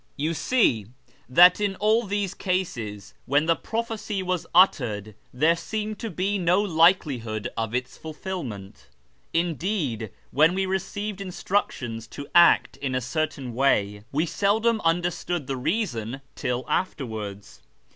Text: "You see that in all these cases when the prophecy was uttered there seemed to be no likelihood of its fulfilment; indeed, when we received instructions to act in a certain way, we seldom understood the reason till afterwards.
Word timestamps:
"You 0.25 0.33
see 0.33 0.87
that 1.29 1.61
in 1.61 1.75
all 1.75 2.07
these 2.07 2.33
cases 2.33 3.13
when 3.27 3.45
the 3.45 3.55
prophecy 3.55 4.23
was 4.23 4.47
uttered 4.51 5.13
there 5.31 5.55
seemed 5.55 5.99
to 5.99 6.09
be 6.09 6.39
no 6.39 6.59
likelihood 6.59 7.49
of 7.55 7.75
its 7.75 7.99
fulfilment; 7.99 8.87
indeed, 9.31 10.09
when 10.31 10.55
we 10.55 10.65
received 10.65 11.21
instructions 11.21 12.07
to 12.07 12.27
act 12.33 12.77
in 12.77 12.95
a 12.95 12.99
certain 12.99 13.53
way, 13.53 14.01
we 14.11 14.25
seldom 14.25 14.81
understood 14.81 15.45
the 15.45 15.55
reason 15.55 16.21
till 16.33 16.65
afterwards. 16.67 17.61